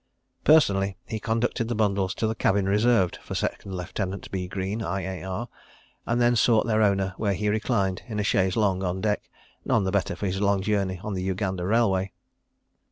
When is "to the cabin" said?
2.15-2.65